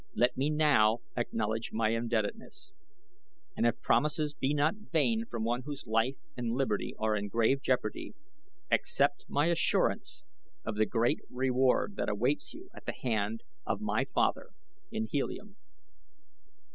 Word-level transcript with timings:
Let 0.15 0.35
me 0.35 0.49
now 0.49 1.01
acknowledge 1.15 1.71
my 1.71 1.89
indebtedness; 1.89 2.71
and 3.55 3.67
if 3.67 3.79
promises 3.81 4.33
be 4.33 4.51
not 4.51 4.73
vain 4.91 5.25
from 5.25 5.43
one 5.43 5.61
whose 5.61 5.85
life 5.85 6.15
and 6.35 6.53
liberty 6.53 6.95
are 6.97 7.15
in 7.15 7.27
grave 7.27 7.61
jeopardy, 7.61 8.15
accept 8.71 9.25
my 9.27 9.45
assurance 9.51 10.23
of 10.65 10.73
the 10.73 10.87
great 10.87 11.19
reward 11.29 11.97
that 11.97 12.09
awaits 12.09 12.51
you 12.51 12.71
at 12.73 12.87
the 12.87 12.95
hand 12.99 13.41
of 13.63 13.79
my 13.79 14.05
father 14.05 14.47
in 14.91 15.05
Helium." 15.05 15.55